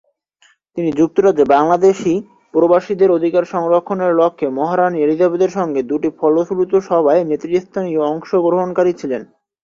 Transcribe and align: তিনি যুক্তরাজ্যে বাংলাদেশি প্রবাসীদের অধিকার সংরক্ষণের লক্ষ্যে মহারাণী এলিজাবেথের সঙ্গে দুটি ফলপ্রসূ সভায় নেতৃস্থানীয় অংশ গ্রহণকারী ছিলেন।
তিনি 0.77 0.89
যুক্তরাজ্যে 0.93 1.45
বাংলাদেশি 1.47 2.13
প্রবাসীদের 2.53 3.09
অধিকার 3.11 3.43
সংরক্ষণের 3.45 4.11
লক্ষ্যে 4.15 4.47
মহারাণী 4.57 4.97
এলিজাবেথের 4.99 5.51
সঙ্গে 5.57 5.81
দুটি 5.83 6.09
ফলপ্রসূ 6.19 6.77
সভায় 6.89 7.21
নেতৃস্থানীয় 7.29 8.01
অংশ 8.11 8.29
গ্রহণকারী 8.45 8.91
ছিলেন। 8.93 9.21